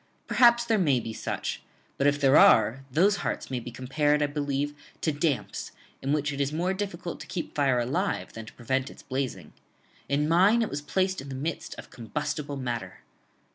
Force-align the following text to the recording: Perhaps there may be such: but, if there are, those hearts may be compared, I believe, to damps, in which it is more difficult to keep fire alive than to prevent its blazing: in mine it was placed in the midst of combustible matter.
Perhaps 0.25 0.65
there 0.65 0.79
may 0.79 0.99
be 0.99 1.13
such: 1.13 1.61
but, 1.99 2.07
if 2.07 2.19
there 2.19 2.35
are, 2.35 2.83
those 2.91 3.17
hearts 3.17 3.51
may 3.51 3.59
be 3.59 3.69
compared, 3.69 4.23
I 4.23 4.25
believe, 4.25 4.73
to 5.01 5.11
damps, 5.11 5.73
in 6.01 6.11
which 6.11 6.33
it 6.33 6.41
is 6.41 6.51
more 6.51 6.73
difficult 6.73 7.19
to 7.19 7.27
keep 7.27 7.53
fire 7.53 7.77
alive 7.77 8.33
than 8.33 8.47
to 8.47 8.53
prevent 8.53 8.89
its 8.89 9.03
blazing: 9.03 9.53
in 10.09 10.27
mine 10.27 10.63
it 10.63 10.69
was 10.71 10.81
placed 10.81 11.21
in 11.21 11.29
the 11.29 11.35
midst 11.35 11.75
of 11.77 11.91
combustible 11.91 12.57
matter. 12.57 13.01